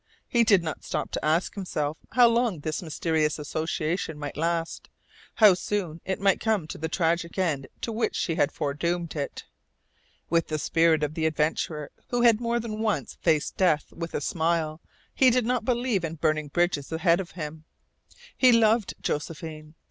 [0.27, 4.89] He did not stop to ask himself how long this mysterious association might last,
[5.35, 9.43] how soon it might come to the tragic end to which she had foredoomed it.
[10.27, 14.21] With the spirit of the adventurer who had more than once faced death with a
[14.21, 14.81] smile,
[15.13, 17.65] he did not believe in burning bridges ahead of him.
[18.35, 19.75] He loved Josephine.